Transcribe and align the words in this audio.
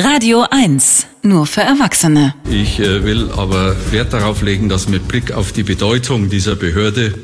Radio 0.00 0.46
1, 0.48 1.08
nur 1.22 1.44
für 1.48 1.62
Erwachsene. 1.62 2.32
Ich 2.48 2.78
äh, 2.78 3.02
will 3.02 3.32
aber 3.36 3.74
Wert 3.90 4.12
darauf 4.12 4.42
legen, 4.42 4.68
dass 4.68 4.88
mit 4.88 5.08
Blick 5.08 5.32
auf 5.32 5.50
die 5.50 5.64
Bedeutung 5.64 6.30
dieser 6.30 6.54
Behörde 6.54 7.14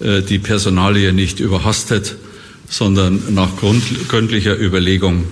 äh, 0.00 0.22
die 0.22 0.38
Personalie 0.38 1.12
nicht 1.12 1.40
überhastet, 1.40 2.16
sondern 2.70 3.34
nach 3.34 3.50
gründlicher 3.58 4.58
Überlegung 4.58 5.24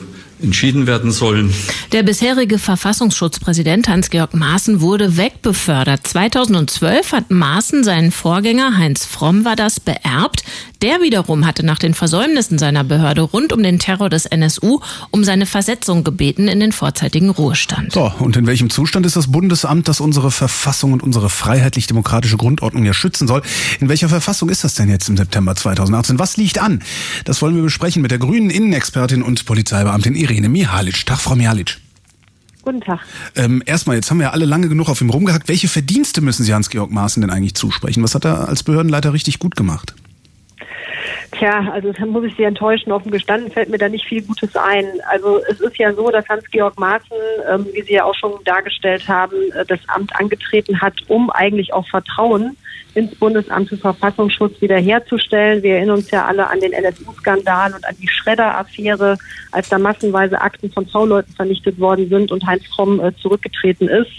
entschieden 0.42 0.86
werden 0.86 1.10
sollen. 1.10 1.54
Der 1.92 2.02
bisherige 2.02 2.58
Verfassungsschutzpräsident 2.58 3.89
Hans-Georg 3.89 4.35
Maaßen 4.35 4.82
wurde 4.82 5.16
wegbefördert. 5.16 6.07
2012 6.07 7.12
hat 7.12 7.30
Maaßen 7.30 7.82
seinen 7.82 8.12
Vorgänger 8.12 8.77
Heinz 8.77 9.07
Fromm 9.07 9.46
war 9.46 9.57
das 9.57 9.80
beerbt. 9.80 10.45
Der 10.85 11.01
wiederum 11.01 11.46
hatte 11.46 11.64
nach 11.64 11.79
den 11.79 11.95
Versäumnissen 11.95 12.59
seiner 12.59 12.84
Behörde 12.84 13.23
rund 13.23 13.55
um 13.55 13.62
den 13.62 13.79
Terror 13.79 14.11
des 14.11 14.27
NSU 14.27 14.80
um 15.11 15.25
seine 15.25 15.46
Versetzung 15.46 16.05
gebeten 16.05 16.46
in 16.46 16.61
den 16.61 16.73
vorzeitigen 16.73 17.30
Ruhestand. 17.30 17.93
So, 17.95 18.12
und 18.19 18.37
in 18.37 18.46
welchem 18.46 18.69
Zustand 18.69 19.06
ist 19.06 19.16
das 19.16 19.33
Bundesamt, 19.33 19.89
das 19.89 20.01
unsere 20.01 20.30
Verfassung 20.30 20.92
und 20.92 21.02
unsere 21.02 21.30
freiheitlich-demokratische 21.30 22.37
Grundordnung 22.37 22.84
ja 22.84 22.92
schützen 22.92 23.27
soll? 23.27 23.41
In 23.80 23.89
welcher 23.89 24.11
Verfassung 24.11 24.51
ist 24.51 24.62
das 24.62 24.75
denn 24.75 24.91
jetzt 24.91 25.09
im 25.09 25.16
September 25.16 25.56
2018? 25.56 26.19
Was 26.19 26.37
liegt 26.37 26.59
an? 26.59 26.83
Das 27.25 27.41
wollen 27.41 27.56
wir 27.56 27.62
besprechen 27.62 28.03
mit 28.03 28.11
der 28.11 28.19
grünen 28.19 28.51
Innenexpertin 28.51 29.23
und 29.23 29.47
Polizeibeamtin 29.47 30.14
Irene 30.14 30.51
Mihalic. 30.51 31.06
Tag, 31.06 31.19
Frau 31.19 31.34
Mihalic. 31.34 31.78
Guten 32.61 32.83
Tag. 32.83 33.01
Ähm, 33.37 33.62
erstmal, 33.64 33.97
jetzt 33.97 34.11
haben 34.11 34.20
wir 34.20 34.34
alle 34.34 34.45
lange 34.45 34.69
genug 34.69 34.91
auf 34.91 35.01
ihm 35.01 35.09
rumgehackt. 35.09 35.48
Welche 35.48 35.69
Verdienste 35.69 36.20
müssen 36.20 36.45
Sie 36.45 36.53
Hans-Georg 36.53 36.91
Maaßen 36.91 37.23
denn 37.23 37.30
eigentlich 37.30 37.55
zusprechen? 37.55 38.03
Was 38.03 38.14
hat 38.14 38.27
er 38.27 38.48
als 38.51 38.62
Behördenleiter 38.62 39.14
richtig 39.14 39.39
gut 39.39 39.56
gemacht? 39.56 39.95
Tja, 41.38 41.69
also 41.73 41.93
da 41.93 42.06
muss 42.06 42.24
ich 42.24 42.37
Sie 42.37 42.45
enttäuschen. 42.45 42.93
Offen 42.93 43.11
gestanden 43.11 43.51
fällt 43.51 43.69
mir 43.69 43.79
da 43.79 43.88
nicht 43.88 44.06
viel 44.06 44.23
Gutes 44.23 44.55
ein. 44.55 44.87
Also 45.11 45.41
es 45.48 45.61
ist 45.61 45.77
ja 45.79 45.92
so, 45.92 46.11
dass 46.11 46.29
Hans-Georg 46.29 46.79
Maaßen, 46.79 47.16
ähm, 47.51 47.66
wie 47.73 47.83
Sie 47.83 47.95
ja 47.95 48.05
auch 48.05 48.15
schon 48.15 48.33
dargestellt 48.45 49.09
haben, 49.09 49.37
äh, 49.52 49.65
das 49.66 49.80
Amt 49.89 50.15
angetreten 50.15 50.81
hat, 50.81 50.95
um 51.08 51.31
eigentlich 51.31 51.73
auch 51.73 51.86
Vertrauen 51.89 52.56
ins 52.95 53.14
Bundesamt 53.17 53.69
für 53.69 53.77
Verfassungsschutz 53.77 54.61
wiederherzustellen. 54.61 55.62
Wir 55.62 55.77
erinnern 55.77 55.97
uns 55.97 56.11
ja 56.11 56.27
alle 56.27 56.48
an 56.48 56.61
den 56.61 56.73
NSU-Skandal 56.73 57.75
und 57.75 57.84
an 57.84 57.97
die 58.01 58.08
Schredder-Affäre, 58.08 59.19
als 59.51 59.69
da 59.69 59.78
massenweise 59.78 60.41
Akten 60.41 60.70
von 60.70 60.86
V-Leuten 60.86 61.33
vernichtet 61.33 61.78
worden 61.80 62.08
sind 62.08 62.30
und 62.30 62.47
Heinz 62.47 62.64
Fromm 62.67 63.01
äh, 63.01 63.12
zurückgetreten 63.17 63.89
ist. 63.89 64.12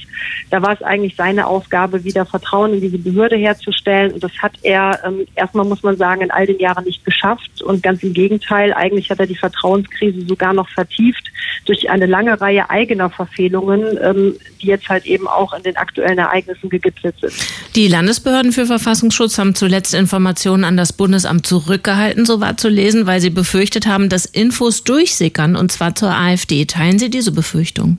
Da 0.50 0.62
war 0.62 0.74
es 0.74 0.82
eigentlich 0.82 1.16
seine 1.16 1.48
Aufgabe, 1.48 2.04
wieder 2.04 2.26
Vertrauen 2.26 2.74
in 2.74 2.82
diese 2.82 2.98
Behörde 2.98 3.38
herzustellen. 3.38 4.14
Und 4.14 4.24
das 4.24 4.32
hat 4.40 4.54
er 4.64 5.00
ähm, 5.06 5.26
erstmal, 5.36 5.66
muss 5.66 5.84
man 5.84 5.96
sagen, 5.96 6.22
in 6.22 6.32
all 6.32 6.46
den 6.46 6.60
Jahren 6.60 6.84
nicht 6.84 7.05
geschafft. 7.06 7.62
Und 7.62 7.82
ganz 7.84 8.04
im 8.04 8.14
Gegenteil, 8.14 8.74
eigentlich 8.74 9.10
hat 9.10 9.20
er 9.20 9.28
die 9.28 9.36
Vertrauenskrise 9.36 10.26
sogar 10.28 10.54
noch 10.54 10.68
vertieft 10.70 11.32
durch 11.66 11.90
eine 11.90 12.06
lange 12.06 12.40
Reihe 12.40 12.70
eigener 12.70 13.10
Verfehlungen, 13.10 13.98
ähm, 14.02 14.36
die 14.62 14.68
jetzt 14.68 14.90
halt 14.90 15.06
eben 15.06 15.28
auch 15.28 15.54
in 15.54 15.64
den 15.64 15.78
aktuellen 15.78 16.18
Ereignissen 16.18 16.70
gegipfelt 16.70 17.16
sind. 17.22 17.34
Die 17.76 17.88
Landesbehörden 17.88 18.52
für 18.52 18.66
Verfassungsschutz 18.66 19.38
haben 19.38 19.56
zuletzt 19.56 19.94
Informationen 19.94 20.64
an 20.64 20.78
das 20.78 20.94
Bundesamt 20.94 21.46
zurückgehalten, 21.46 22.26
so 22.26 22.42
war 22.42 22.58
zu 22.58 22.70
lesen, 22.70 23.08
weil 23.08 23.22
sie 23.22 23.30
befürchtet 23.30 23.86
haben, 23.88 24.10
dass 24.10 24.26
Infos 24.26 24.84
durchsickern, 24.84 25.56
und 25.56 25.72
zwar 25.72 25.96
zur 25.96 26.10
AfD. 26.10 26.66
Teilen 26.66 27.00
Sie 27.00 27.10
diese 27.10 27.32
Befürchtung? 27.32 27.98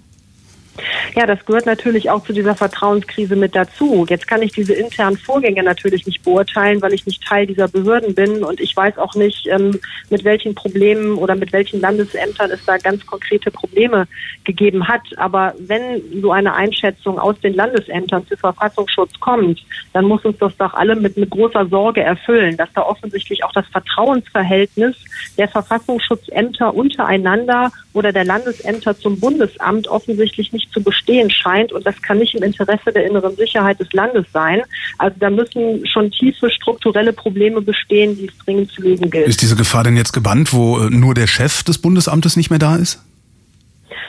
Ja, 1.14 1.26
das 1.26 1.44
gehört 1.46 1.66
natürlich 1.66 2.10
auch 2.10 2.24
zu 2.24 2.32
dieser 2.32 2.54
Vertrauenskrise 2.54 3.36
mit 3.36 3.54
dazu. 3.54 4.06
Jetzt 4.08 4.28
kann 4.28 4.42
ich 4.42 4.52
diese 4.52 4.74
internen 4.74 5.16
Vorgänge 5.16 5.62
natürlich 5.62 6.06
nicht 6.06 6.22
beurteilen, 6.22 6.82
weil 6.82 6.92
ich 6.92 7.06
nicht 7.06 7.24
Teil 7.26 7.46
dieser 7.46 7.68
Behörden 7.68 8.14
bin 8.14 8.44
und 8.44 8.60
ich 8.60 8.76
weiß 8.76 8.98
auch 8.98 9.14
nicht, 9.14 9.46
ähm, 9.48 9.80
mit 10.10 10.24
welchen 10.24 10.54
Problemen 10.54 11.16
oder 11.16 11.34
mit 11.34 11.52
welchen 11.52 11.80
Landesämtern 11.80 12.50
es 12.50 12.64
da 12.64 12.76
ganz 12.78 13.04
konkrete 13.06 13.50
Probleme 13.50 14.06
gegeben 14.44 14.86
hat. 14.88 15.02
Aber 15.16 15.54
wenn 15.58 16.02
so 16.20 16.32
eine 16.32 16.54
Einschätzung 16.54 17.18
aus 17.18 17.38
den 17.40 17.54
Landesämtern 17.54 18.26
zu 18.26 18.36
Verfassungsschutz 18.36 19.18
kommt, 19.20 19.64
dann 19.92 20.04
muss 20.04 20.24
uns 20.24 20.38
das 20.38 20.56
doch 20.56 20.74
alle 20.74 20.96
mit, 20.96 21.16
mit 21.16 21.30
großer 21.30 21.66
Sorge 21.66 22.02
erfüllen, 22.02 22.56
dass 22.56 22.72
da 22.74 22.82
offensichtlich 22.82 23.44
auch 23.44 23.52
das 23.52 23.66
Vertrauensverhältnis 23.68 24.96
der 25.38 25.48
Verfassungsschutzämter 25.48 26.74
untereinander 26.74 27.72
oder 27.96 28.12
der 28.12 28.24
Landesämter 28.24 28.96
zum 28.98 29.18
Bundesamt 29.18 29.88
offensichtlich 29.88 30.52
nicht 30.52 30.70
zu 30.70 30.82
bestehen 30.82 31.30
scheint. 31.30 31.72
Und 31.72 31.86
das 31.86 32.00
kann 32.02 32.18
nicht 32.18 32.34
im 32.34 32.42
Interesse 32.42 32.92
der 32.92 33.06
inneren 33.06 33.34
Sicherheit 33.36 33.80
des 33.80 33.90
Landes 33.94 34.26
sein. 34.34 34.60
Also 34.98 35.16
da 35.18 35.30
müssen 35.30 35.86
schon 35.86 36.10
tiefe 36.10 36.50
strukturelle 36.50 37.14
Probleme 37.14 37.62
bestehen, 37.62 38.14
die 38.14 38.26
es 38.26 38.36
dringend 38.44 38.70
zu 38.70 38.82
lösen 38.82 39.10
gilt. 39.10 39.26
Ist 39.26 39.40
diese 39.40 39.56
Gefahr 39.56 39.82
denn 39.82 39.96
jetzt 39.96 40.12
gebannt, 40.12 40.52
wo 40.52 40.78
äh, 40.78 40.90
nur 40.90 41.14
der 41.14 41.26
Chef 41.26 41.62
des 41.62 41.78
Bundesamtes 41.78 42.36
nicht 42.36 42.50
mehr 42.50 42.58
da 42.58 42.76
ist? 42.76 43.02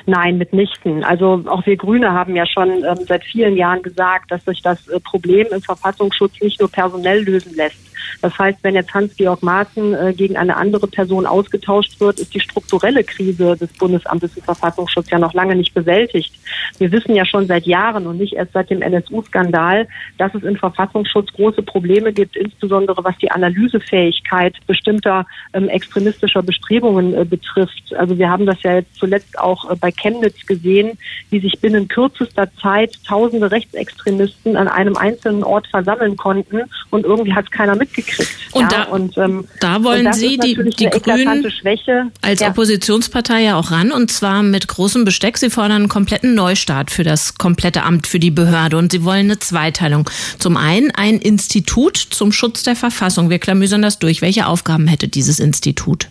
Nein, 0.05 0.37
mitnichten. 0.37 1.05
Also 1.05 1.43
auch 1.47 1.65
wir 1.65 1.77
Grüne 1.77 2.11
haben 2.11 2.35
ja 2.35 2.45
schon 2.45 2.69
ähm, 2.69 3.05
seit 3.07 3.23
vielen 3.23 3.55
Jahren 3.55 3.81
gesagt, 3.83 4.31
dass 4.31 4.43
sich 4.43 4.61
das 4.61 4.85
äh, 4.89 4.99
Problem 4.99 5.47
im 5.51 5.61
Verfassungsschutz 5.61 6.41
nicht 6.41 6.59
nur 6.59 6.69
personell 6.69 7.23
lösen 7.23 7.55
lässt. 7.55 7.86
Das 8.21 8.37
heißt, 8.37 8.59
wenn 8.63 8.75
jetzt 8.75 8.93
Hans-Georg 8.93 9.43
Maaßen 9.43 9.93
äh, 9.93 10.13
gegen 10.13 10.37
eine 10.37 10.57
andere 10.57 10.87
Person 10.87 11.25
ausgetauscht 11.25 11.99
wird, 11.99 12.19
ist 12.19 12.33
die 12.33 12.39
strukturelle 12.39 13.03
Krise 13.03 13.55
des 13.55 13.71
Bundesamtes 13.73 14.33
für 14.33 14.41
Verfassungsschutz 14.41 15.09
ja 15.09 15.19
noch 15.19 15.33
lange 15.33 15.55
nicht 15.55 15.73
bewältigt. 15.73 16.33
Wir 16.77 16.91
wissen 16.91 17.15
ja 17.15 17.25
schon 17.25 17.47
seit 17.47 17.65
Jahren 17.65 18.07
und 18.07 18.17
nicht 18.17 18.33
erst 18.33 18.53
seit 18.53 18.69
dem 18.69 18.81
NSU-Skandal, 18.81 19.87
dass 20.17 20.33
es 20.33 20.43
im 20.43 20.55
Verfassungsschutz 20.55 21.31
große 21.33 21.61
Probleme 21.61 22.13
gibt, 22.13 22.35
insbesondere 22.35 23.03
was 23.03 23.17
die 23.17 23.31
Analysefähigkeit 23.31 24.55
bestimmter 24.65 25.25
ähm, 25.53 25.69
extremistischer 25.69 26.43
Bestrebungen 26.43 27.13
äh, 27.13 27.25
betrifft. 27.25 27.93
Also 27.95 28.17
wir 28.17 28.29
haben 28.29 28.45
das 28.45 28.61
ja 28.63 28.75
jetzt 28.75 28.95
zuletzt 28.95 29.37
auch 29.39 29.69
äh, 29.69 29.75
bei 29.75 29.91
Chemnitz 29.91 30.45
gesehen, 30.45 30.97
wie 31.29 31.39
sich 31.39 31.59
binnen 31.59 31.87
kürzester 31.87 32.49
Zeit 32.55 32.97
tausende 33.05 33.51
Rechtsextremisten 33.51 34.55
an 34.55 34.67
einem 34.67 34.97
einzelnen 34.97 35.43
Ort 35.43 35.67
versammeln 35.67 36.17
konnten 36.17 36.61
und 36.89 37.05
irgendwie 37.05 37.33
hat 37.33 37.51
keiner 37.51 37.75
mitgekriegt 37.75 37.97
gekriegt. 38.07 38.29
Und, 38.51 38.71
ja, 38.71 38.85
da, 38.85 38.91
und 38.91 39.17
ähm, 39.17 39.47
da 39.59 39.83
wollen 39.83 40.11
Sie 40.13 40.37
die, 40.37 40.55
die 40.55 40.89
Grünen 40.89 41.49
Schwäche. 41.51 42.11
als 42.21 42.39
ja. 42.39 42.49
Oppositionspartei 42.49 43.43
ja 43.43 43.55
auch 43.57 43.71
ran 43.71 43.91
und 43.91 44.11
zwar 44.11 44.43
mit 44.43 44.67
großem 44.67 45.05
Besteck. 45.05 45.37
Sie 45.37 45.49
fordern 45.49 45.73
einen 45.73 45.89
kompletten 45.89 46.35
Neustart 46.35 46.91
für 46.91 47.03
das 47.03 47.37
komplette 47.37 47.83
Amt, 47.83 48.07
für 48.07 48.19
die 48.19 48.31
Behörde 48.31 48.77
und 48.77 48.91
Sie 48.91 49.03
wollen 49.03 49.25
eine 49.25 49.39
Zweiteilung. 49.39 50.09
Zum 50.39 50.57
einen 50.57 50.91
ein 50.91 51.19
Institut 51.19 51.97
zum 51.97 52.31
Schutz 52.31 52.63
der 52.63 52.75
Verfassung. 52.75 53.29
Wir 53.29 53.39
klamüsern 53.39 53.81
das 53.81 53.99
durch. 53.99 54.21
Welche 54.21 54.47
Aufgaben 54.47 54.87
hätte 54.87 55.07
dieses 55.07 55.39
Institut? 55.39 56.07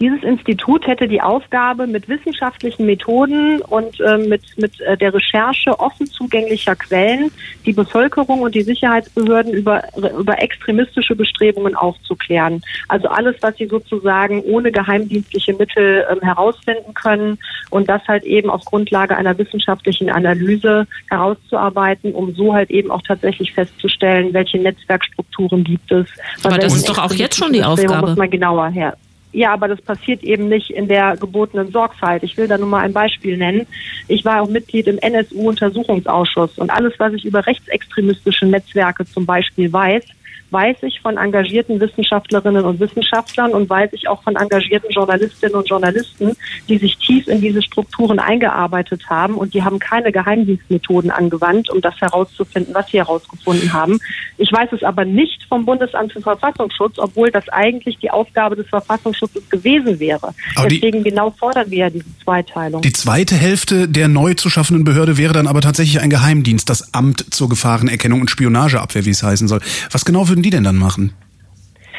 Dieses 0.00 0.22
Institut 0.22 0.86
hätte 0.86 1.06
die 1.06 1.20
Aufgabe, 1.20 1.86
mit 1.86 2.08
wissenschaftlichen 2.08 2.86
Methoden 2.86 3.60
und 3.60 4.00
äh, 4.00 4.16
mit, 4.16 4.42
mit 4.56 4.80
äh, 4.80 4.96
der 4.96 5.12
Recherche 5.12 5.78
offen 5.78 6.06
zugänglicher 6.06 6.74
Quellen 6.74 7.30
die 7.66 7.74
Bevölkerung 7.74 8.40
und 8.40 8.54
die 8.54 8.62
Sicherheitsbehörden 8.62 9.52
über, 9.52 9.82
über 10.18 10.42
extremistische 10.42 11.14
Bestrebungen 11.14 11.74
aufzuklären. 11.74 12.62
Also 12.88 13.08
alles, 13.08 13.36
was 13.42 13.58
sie 13.58 13.66
sozusagen 13.66 14.40
ohne 14.44 14.72
geheimdienstliche 14.72 15.52
Mittel 15.52 16.06
ähm, 16.10 16.22
herausfinden 16.22 16.94
können 16.94 17.38
und 17.68 17.86
das 17.90 18.00
halt 18.08 18.24
eben 18.24 18.48
auf 18.48 18.64
Grundlage 18.64 19.14
einer 19.18 19.36
wissenschaftlichen 19.36 20.08
Analyse 20.08 20.86
herauszuarbeiten, 21.10 22.14
um 22.14 22.34
so 22.34 22.54
halt 22.54 22.70
eben 22.70 22.90
auch 22.90 23.02
tatsächlich 23.02 23.52
festzustellen, 23.52 24.32
welche 24.32 24.58
Netzwerkstrukturen 24.58 25.62
gibt 25.62 25.92
es. 25.92 26.06
Aber 26.42 26.56
das 26.56 26.74
ist 26.74 26.88
doch 26.88 26.96
auch 26.96 27.12
jetzt 27.12 27.36
schon 27.36 27.52
die 27.52 27.62
Aufgabe. 27.62 28.08
Muss 28.08 28.16
man 28.16 28.30
genauer 28.30 28.70
her 28.70 28.96
ja, 29.32 29.52
aber 29.52 29.68
das 29.68 29.80
passiert 29.80 30.22
eben 30.22 30.48
nicht 30.48 30.70
in 30.70 30.88
der 30.88 31.16
gebotenen 31.16 31.70
Sorgfalt. 31.70 32.22
Ich 32.22 32.36
will 32.36 32.48
da 32.48 32.58
nur 32.58 32.68
mal 32.68 32.80
ein 32.80 32.92
Beispiel 32.92 33.36
nennen. 33.36 33.66
Ich 34.08 34.24
war 34.24 34.42
auch 34.42 34.48
Mitglied 34.48 34.88
im 34.88 34.98
NSU-Untersuchungsausschuss 34.98 36.58
und 36.58 36.70
alles, 36.70 36.94
was 36.98 37.12
ich 37.14 37.24
über 37.24 37.46
rechtsextremistische 37.46 38.46
Netzwerke 38.46 39.04
zum 39.06 39.26
Beispiel 39.26 39.72
weiß, 39.72 40.04
weiß 40.50 40.78
ich 40.82 41.00
von 41.00 41.16
engagierten 41.16 41.80
Wissenschaftlerinnen 41.80 42.64
und 42.64 42.80
Wissenschaftlern 42.80 43.52
und 43.52 43.70
weiß 43.70 43.92
ich 43.92 44.08
auch 44.08 44.22
von 44.22 44.36
engagierten 44.36 44.90
Journalistinnen 44.90 45.54
und 45.54 45.68
Journalisten, 45.68 46.36
die 46.68 46.78
sich 46.78 46.96
tief 46.98 47.28
in 47.28 47.40
diese 47.40 47.62
Strukturen 47.62 48.18
eingearbeitet 48.18 49.08
haben 49.08 49.36
und 49.36 49.54
die 49.54 49.62
haben 49.62 49.78
keine 49.78 50.12
Geheimdienstmethoden 50.12 51.10
angewandt, 51.10 51.70
um 51.70 51.80
das 51.80 52.00
herauszufinden, 52.00 52.74
was 52.74 52.88
sie 52.90 52.98
herausgefunden 52.98 53.72
haben. 53.72 53.98
Ich 54.38 54.52
weiß 54.52 54.72
es 54.72 54.82
aber 54.82 55.04
nicht 55.04 55.44
vom 55.44 55.64
Bundesamt 55.64 56.12
für 56.12 56.20
Verfassungsschutz, 56.20 56.98
obwohl 56.98 57.30
das 57.30 57.48
eigentlich 57.48 57.98
die 57.98 58.10
Aufgabe 58.10 58.56
des 58.56 58.68
Verfassungsschutzes 58.68 59.19
gewesen 59.50 59.98
wäre. 59.98 60.34
Aber 60.54 60.68
Deswegen 60.68 61.02
genau 61.04 61.30
fordern 61.30 61.70
wir 61.70 61.78
ja 61.78 61.90
diese 61.90 62.04
Zweiteilung. 62.22 62.82
Die 62.82 62.92
zweite 62.92 63.34
Hälfte 63.34 63.88
der 63.88 64.08
neu 64.08 64.34
zu 64.34 64.50
schaffenden 64.50 64.84
Behörde 64.84 65.16
wäre 65.16 65.32
dann 65.32 65.46
aber 65.46 65.60
tatsächlich 65.60 66.00
ein 66.00 66.10
Geheimdienst, 66.10 66.68
das 66.68 66.94
Amt 66.94 67.32
zur 67.34 67.48
Gefahrenerkennung 67.48 68.20
und 68.20 68.30
Spionageabwehr, 68.30 69.04
wie 69.04 69.10
es 69.10 69.22
heißen 69.22 69.48
soll. 69.48 69.60
Was 69.90 70.04
genau 70.04 70.28
würden 70.28 70.42
die 70.42 70.50
denn 70.50 70.64
dann 70.64 70.76
machen? 70.76 71.12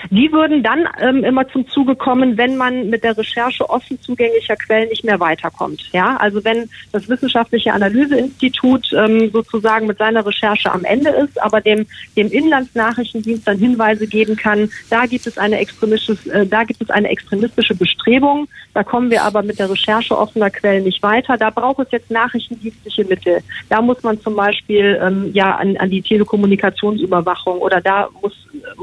Die 0.09 0.31
würden 0.31 0.63
dann 0.63 0.87
ähm, 0.99 1.23
immer 1.23 1.47
zum 1.47 1.67
Zuge 1.67 1.95
kommen, 1.95 2.37
wenn 2.37 2.57
man 2.57 2.89
mit 2.89 3.03
der 3.03 3.17
Recherche 3.17 3.69
offen 3.69 4.01
zugänglicher 4.01 4.55
Quellen 4.55 4.89
nicht 4.89 5.03
mehr 5.03 5.19
weiterkommt. 5.19 5.89
Ja, 5.91 6.17
also 6.17 6.43
wenn 6.43 6.69
das 6.91 7.07
wissenschaftliche 7.07 7.73
Analyseinstitut 7.73 8.91
ähm, 8.93 9.29
sozusagen 9.31 9.87
mit 9.87 9.97
seiner 9.97 10.25
Recherche 10.25 10.71
am 10.71 10.83
Ende 10.83 11.09
ist, 11.09 11.41
aber 11.41 11.61
dem 11.61 11.85
dem 12.17 12.31
Inlandsnachrichtendienst 12.31 13.47
dann 13.47 13.57
Hinweise 13.57 14.07
geben 14.07 14.35
kann, 14.35 14.69
da 14.89 15.05
gibt 15.05 15.27
es 15.27 15.37
eine 15.37 15.59
extremistische, 15.59 16.31
äh, 16.31 16.45
da 16.45 16.63
gibt 16.63 16.81
es 16.81 16.89
eine 16.89 17.09
extremistische 17.09 17.75
Bestrebung. 17.75 18.47
Da 18.73 18.83
kommen 18.83 19.09
wir 19.11 19.23
aber 19.23 19.43
mit 19.43 19.59
der 19.59 19.69
Recherche 19.69 20.17
offener 20.17 20.49
Quellen 20.49 20.83
nicht 20.83 21.03
weiter. 21.03 21.37
Da 21.37 21.49
braucht 21.49 21.79
es 21.79 21.91
jetzt 21.91 22.09
nachrichtendienstliche 22.09 23.05
Mittel. 23.05 23.39
Da 23.69 23.81
muss 23.81 24.01
man 24.03 24.19
zum 24.21 24.35
Beispiel 24.35 24.99
ähm, 25.01 25.31
ja 25.33 25.55
an, 25.55 25.77
an 25.77 25.89
die 25.89 26.01
Telekommunikationsüberwachung 26.01 27.59
oder 27.59 27.81
da 27.81 28.07
muss 28.21 28.33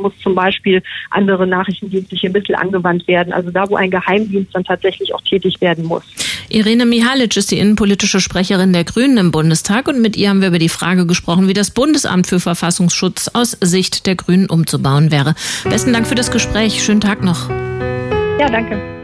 muss 0.03 0.13
zum 0.23 0.35
Beispiel 0.35 0.83
andere 1.11 1.47
nachrichtendienstliche 1.47 2.31
Mittel 2.31 2.55
angewandt 2.55 3.07
werden. 3.09 3.33
Also 3.33 3.51
da, 3.51 3.69
wo 3.69 3.77
ein 3.77 3.91
Geheimdienst 3.91 4.55
dann 4.55 4.65
tatsächlich 4.65 5.15
auch 5.15 5.23
tätig 5.23 5.61
werden 5.61 5.85
muss. 5.85 6.05
Irene 6.49 6.87
Mihalic 6.87 7.37
ist 7.37 7.51
die 7.51 7.59
innenpolitische 7.59 8.21
Sprecherin 8.21 8.73
der 8.73 8.85
Grünen 8.85 9.19
im 9.19 9.31
Bundestag 9.31 9.89
und 9.89 10.01
mit 10.01 10.17
ihr 10.17 10.31
haben 10.31 10.41
wir 10.41 10.49
über 10.49 10.59
die 10.59 10.69
Frage 10.69 11.07
gesprochen, 11.07 11.49
wie 11.49 11.55
das 11.55 11.71
Bundesamt 11.71 12.27
für 12.27 12.41
Verfassungsschutz 12.41 13.29
aus 13.35 13.53
Sicht 13.61 14.07
der 14.07 14.17
Grünen 14.17 14.49
umzubauen 14.49 15.11
wäre. 15.11 15.35
Besten 15.65 15.93
Dank 15.93 16.07
für 16.07 16.15
das 16.15 16.31
Gespräch. 16.31 16.83
Schönen 16.83 17.01
Tag 17.01 17.23
noch. 17.23 17.49
Ja, 18.39 18.49
danke. 18.49 18.98